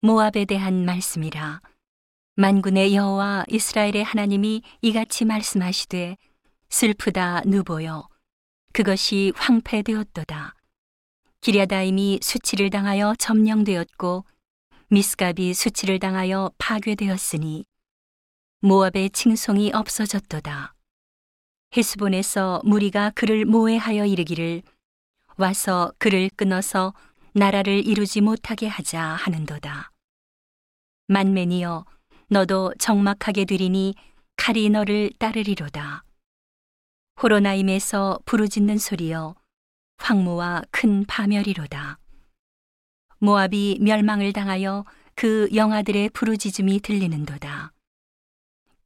[0.00, 1.60] 모압에 대한 말씀이라.
[2.36, 6.16] 만군의 여호와 이스라엘의 하나님이 이같이 말씀하시되
[6.68, 8.08] 슬프다 누보여.
[8.72, 10.54] 그것이 황폐되었도다.
[11.40, 14.24] 기랴다임이 수치를 당하여 점령되었고
[14.90, 17.64] 미스갑이 수치를 당하여 파괴되었으니
[18.60, 20.74] 모압의 칭송이 없어졌도다.
[21.76, 24.62] 헤스본에서 무리가 그를 모해하여 이르기를
[25.38, 26.94] 와서 그를 끊어서
[27.32, 29.90] 나라를 이루지 못하게 하자 하는도다.
[31.08, 31.84] 만맨이여
[32.28, 33.94] 너도 적막하게 되리니
[34.36, 36.04] 칼이 너를 따르리로다.
[37.22, 39.34] 호로나임에서 부르짖는 소리여
[39.98, 41.98] 황무와 큰 파멸이로다.
[43.18, 47.72] 모압이 멸망을 당하여 그 영아들의 부르짖음이 들리는도다.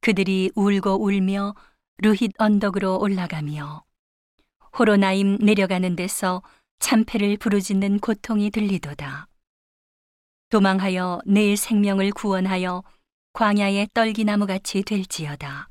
[0.01, 1.53] 그들이 울고 울며
[1.97, 3.83] 루힛 언덕으로 올라가며
[4.77, 6.41] 호로나임 내려가는 데서
[6.83, 9.29] 참패를 부르짖는 고통이 들리도다.
[10.49, 12.83] 도망하여 내 생명을 구원하여
[13.31, 15.69] 광야의 떨기나무 같이 될지어다.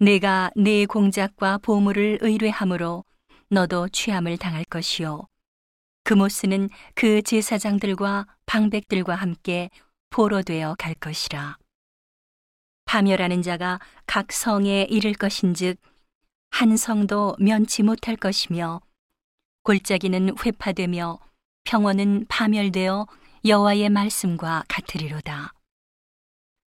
[0.00, 3.04] 내가 내 공작과 보물을 의뢰함으로
[3.48, 5.28] 너도 취함을 당할 것이요.
[6.02, 9.70] 그모스는 그 제사장들과 방백들과 함께
[10.10, 11.58] 포로되어 갈 것이라.
[12.86, 15.78] 파멸하는 자가 각 성에 이를 것인즉
[16.50, 18.80] 한 성도 면치 못할 것이며
[19.66, 21.18] 골짜기는 회파되며
[21.64, 23.08] 평원은 파멸되어
[23.44, 25.54] 여호와의 말씀과 같으리로다.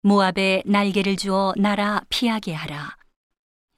[0.00, 2.96] 모압에 날개를 주어 날아 피하게 하라.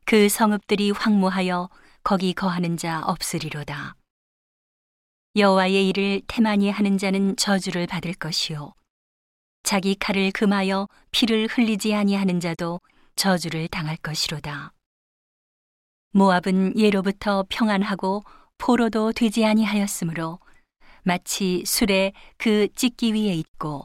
[0.05, 1.69] 그 성읍들이 황무하여
[2.05, 3.97] 거기 거하는 자 없으리로다.
[5.35, 8.75] 여호와의 일을 태만히 하는 자는 저주를 받을 것이요
[9.65, 12.81] 자기 칼을 금하여 피를 흘리지 아니하는 자도
[13.17, 14.73] 저주를 당할 것이로다.
[16.13, 18.23] 모압은 예로부터 평안하고
[18.61, 20.39] 포로도 되지 아니하였으므로
[21.03, 23.85] 마치 술에 그 찢기 위에 있고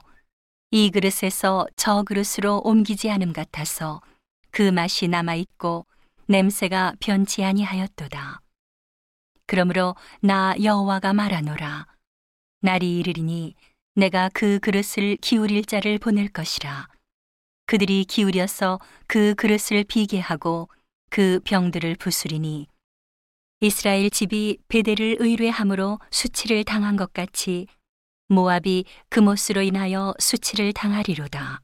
[0.69, 4.01] 이 그릇에서 저 그릇으로 옮기지 않음 같아서
[4.51, 5.85] 그 맛이 남아 있고
[6.27, 8.41] 냄새가 변치 아니하였도다.
[9.47, 11.87] 그러므로 나 여호와가 말하노라
[12.59, 13.55] 날이 이르리니
[13.95, 16.89] 내가 그 그릇을 기울일 자를 보낼 것이라
[17.65, 20.67] 그들이 기울여서 그 그릇을 비게 하고
[21.09, 22.67] 그 병들을 부수리니
[23.65, 27.65] 이스라엘 집이 베델을 의뢰함으로 수치를 당한 것 같이
[28.27, 31.61] 모압이 그못으로 인하여 수치를 당하리로다.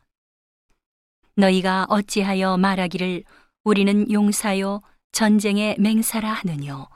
[1.35, 3.23] 너희가 어찌하여 말하기를
[3.63, 4.81] 우리는 용사요
[5.11, 6.87] 전쟁의 맹사라 하느뇨.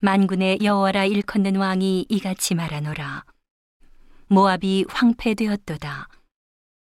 [0.00, 3.26] 만군의 여호와라 일컫는 왕이 이같이 말하노라.
[4.28, 6.08] 모압이 황폐되었도다.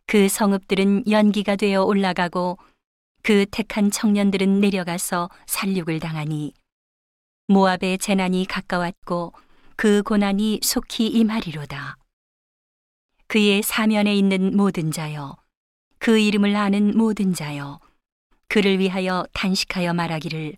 [0.06, 2.60] 그 성읍들은 연기가 되어 올라가고
[3.24, 6.54] 그 택한 청년들은 내려가서 살육을 당하니
[7.48, 9.34] 모압의 재난이 가까웠고
[9.78, 11.98] 그 고난이 속히 임하리로다.
[13.28, 15.38] 그의 사면에 있는 모든 자여,
[15.98, 17.80] 그 이름을 아는 모든 자여,
[18.50, 20.58] 그를 위하여 단식하여 말하기를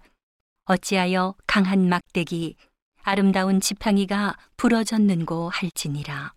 [0.65, 2.55] 어찌하여 강한 막대기,
[3.03, 6.33] 아름다운 지팡이가 부러졌는고 할지니라.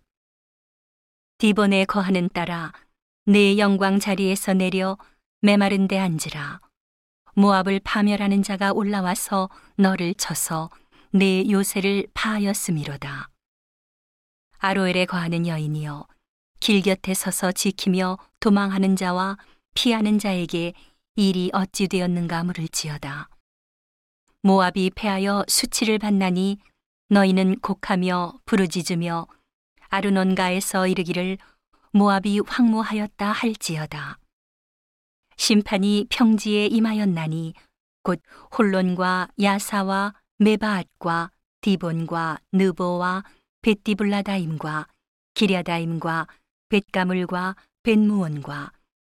[1.39, 2.73] 디본에 거하는 따라
[3.25, 4.97] 내 영광 자리에서 내려
[5.41, 6.61] 메마른 데 앉으라.
[7.35, 10.69] 모압을 파멸하는 자가 올라와서 너를 쳐서
[11.11, 13.29] 내 요새를 파하였음이로다.
[14.59, 16.07] 아로엘에 거하는 여인이여
[16.59, 19.37] 길 곁에 서서 지키며 도망하는 자와
[19.73, 20.73] 피하는 자에게
[21.15, 23.29] 일이 어찌 되었는가 물을지어다.
[24.43, 26.59] 모압이 패하여 수치를 받나니
[27.09, 29.27] 너희는 곡하며 부르짖으며
[29.89, 31.37] 아르논가에서 이르기를
[31.91, 34.17] 모압이 황무하였다 할지어다.
[35.43, 37.53] 심판이 평지에 임하였나니
[38.01, 38.21] 곧
[38.57, 43.25] 홀론과 야사와 메바앗과 디본과 느보와
[43.61, 44.87] 벳디블라다임과
[45.33, 46.27] 기랴다임과
[46.69, 48.71] 벳가물과 벳무원과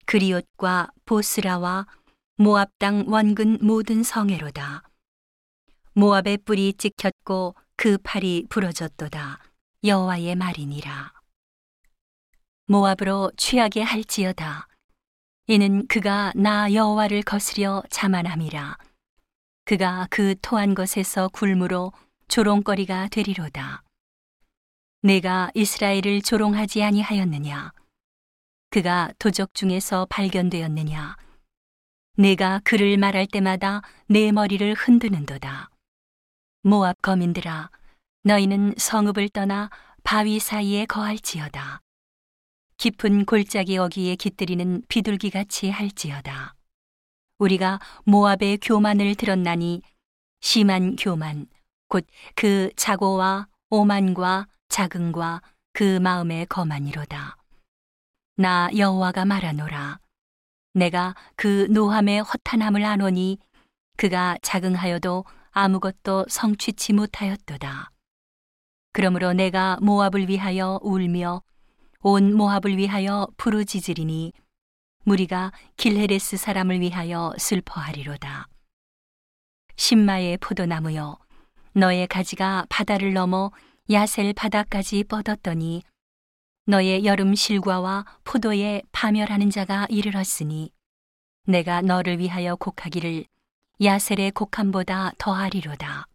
[0.07, 1.87] 그리옷과 보스라와
[2.39, 4.83] 모압 땅 원근 모든 성애로다.
[5.93, 9.41] 모압의 뿔이 찍혔고 그 팔이 부러졌도다.
[9.85, 11.13] 여호와의 말이니라.
[12.69, 14.69] 모압으로 취하게 할지어다.
[15.47, 18.79] 이는 그가 나 여호와를 거스려 자만함이라.
[19.67, 21.93] 그가 그 토한 것에서 굴무로
[22.29, 23.83] 조롱거리가 되리로다.
[25.03, 27.73] 내가 이스라엘을 조롱하지 아니하였느냐?
[28.71, 31.17] 그가 도적 중에서 발견되었느냐?
[32.17, 35.69] 내가 그를 말할 때마다 내 머리를 흔드는도다.
[36.63, 37.69] 모압 거민들아,
[38.23, 39.69] 너희는 성읍을 떠나
[40.05, 41.84] 바위 사이에 거할지어다.
[42.77, 46.55] 깊은 골짜기 어귀에 깃들이는 비둘기 같이 할지어다.
[47.39, 49.83] 우리가 모압의 교만을 들었나니
[50.41, 51.47] 심한 교만,
[51.89, 55.43] 곧 그 자고와 오만과 자긍과
[55.73, 57.37] 그 마음에 거하니로다.
[58.37, 60.01] 나 여호와가 말하노라.
[60.75, 63.39] 내가 그 노함의 허탄함을 아노니
[63.97, 67.93] 그가 자긍하여도 아무것도 성취치 못하였도다.
[68.93, 71.43] 그러므로 내가 모압을 위하여 울며
[72.07, 74.35] 온 모압을 위하여 부르짖으리니
[75.05, 78.47] 무리가 길헤레스 사람을 위하여 슬퍼하리로다.
[79.77, 81.17] 신마의 포도나무여
[81.73, 83.53] 너의 가지가 바다를 넘어
[83.91, 85.83] 야셀 바다까지 뻗었더니
[86.67, 90.73] 너의 여름 실과와 포도에 파멸하는 자가 이르렀으니
[91.47, 93.25] 내가 너를 위하여 곡하기를
[93.83, 96.07] 야셀의 곡함보다 더하리로다.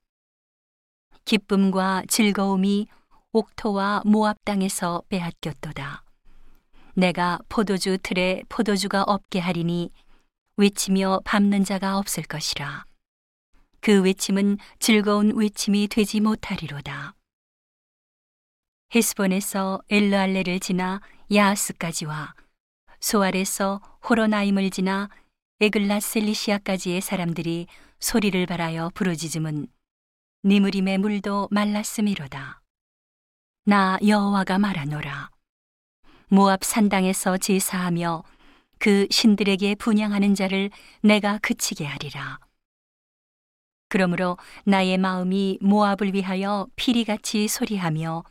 [1.26, 2.88] 기쁨과 즐거움이
[3.32, 6.04] 옥토와 모압 땅에서 빼앗겼도다.
[6.96, 9.92] 내가 포도주 틀에 포도주가 없게 하리니
[10.58, 12.86] 외치며 밟는 자가 없을 것이라.
[13.82, 17.14] 그 외침은 즐거운 외침이 되지 못하리로다.
[18.96, 21.00] 헤스본에서 엘르알레를 지나
[21.32, 22.34] 야하스까지와
[23.00, 23.80] 소알에서
[24.10, 25.08] 호로나임을 지나
[25.62, 27.68] 에글라셀리시아까지의 사람들이
[28.00, 29.68] 소리를 발하여 부르짖음은
[30.46, 32.59] 니무림의 물도 말랐음이로다.
[33.70, 35.30] 나 여호와가 말하노라.
[36.30, 38.24] 모압 산당에서 제사하며
[38.80, 40.72] 그 신들에게 분양하는 자를
[41.04, 42.40] 내가 그치게 하리라.
[43.88, 48.24] 그러므로 나의 마음이 모압을 위하여 피리같이 소리하며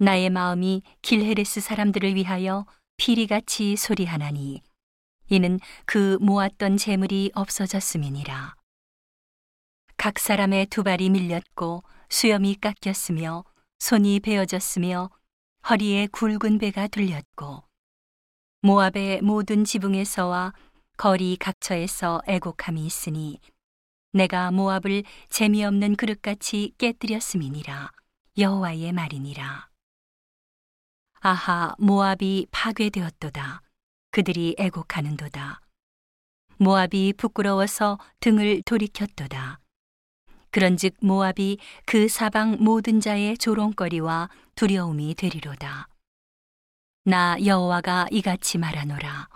[0.00, 2.66] 나의 마음이 길헤레스 사람들을 위하여
[2.96, 4.60] 피리같이 소리하나니
[5.28, 8.56] 이는 그 모았던 재물이 없어졌음이니라.
[9.96, 13.44] 각 사람의 두 발이 밀렸고 수염이 깎였으며
[13.78, 15.10] 손이 베어졌으며
[15.68, 17.64] 허리에 굵은 배가 들렸고
[18.62, 20.52] 모압의 모든 지붕에서와
[20.96, 23.40] 거리 각처에서 애곡함이 있으니
[24.12, 27.92] 내가 모압을 재미없는 그릇같이 깨뜨렸음이니라
[28.36, 29.68] 여호와의 말이니라.
[31.20, 33.62] 아하 모압이 파괴되었도다.
[34.10, 35.60] 그들이 애곡하는도다.
[36.58, 39.60] 모압이 부끄러워서 등을 돌이켰도다.
[40.58, 45.86] 그런즉 모압이 그 사방 모든 자의 조롱거리와 두려움이 되리로다.
[47.04, 49.28] 나 여호와가 이같이 말하노라.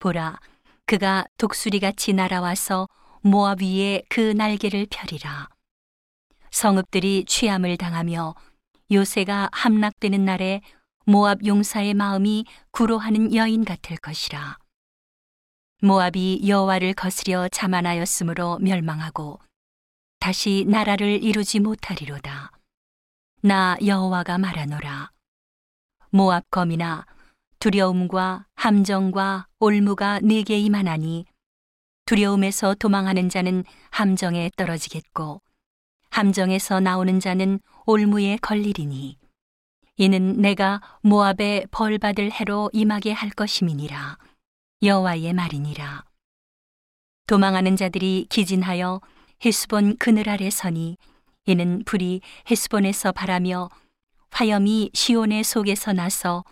[0.00, 0.40] 보라,
[0.86, 2.88] 그가 독수리같이 날아와서
[3.20, 5.48] 모압 위에 그 날개를 펴리라.
[6.50, 8.34] 성읍들이 취함을 당하며
[8.90, 10.62] 요새가 함락되는 날에
[11.06, 14.58] 모압 용사의 마음이 구로하는 여인 같을 것이라.
[15.80, 19.38] 모압이 여호와를 거스려 자만하였으므로 멸망하고
[20.20, 22.52] 다시 나라를 이루지 못하리로다.
[23.40, 25.10] 나 여호와가 말하노라.
[26.10, 27.06] 모압 검이나
[27.58, 31.24] 두려움과 함정과 올무가 내게 임하나니
[32.04, 35.40] 두려움에서 도망하는 자는 함정에 떨어지겠고
[36.10, 39.16] 함정에서 나오는 자는 올무에 걸리리니
[39.96, 44.18] 이는 내가 모압에 벌 받을 해로 임하게 할 것임이니라
[44.82, 46.04] 여호와의 말이니라
[47.26, 49.00] 도망하는 자들이 기진하여
[49.42, 50.98] 헤스본 그늘 아래 서니
[51.46, 52.20] 이는 불이
[52.50, 53.70] 헤스본에서 바라며
[54.30, 56.44] 화염이 시온의 속에서 나서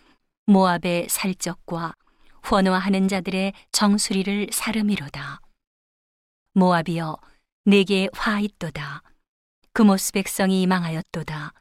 [0.46, 1.92] 모압의 살적과
[2.40, 5.40] 환호하는 자들의 정수리를 사르미로다.
[6.54, 7.18] 모압이여
[7.66, 9.02] 내게 화 있도다.
[9.74, 11.52] 그모스 백성이 망하였도다.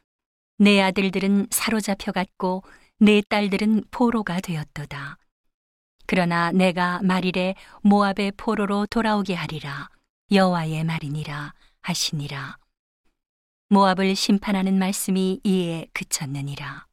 [0.58, 2.62] 내 아들들은 사로잡혀 갔고
[2.98, 5.18] 내 딸들은 포로가 되었도다.
[6.06, 9.90] 그러나 내가 말일에 모압의 포로로 돌아오게 하리라
[10.30, 12.58] 여호와의 말이니라 하시니라.
[13.70, 16.87] 모압을 심판하는 말씀이 이에 그쳤느니라.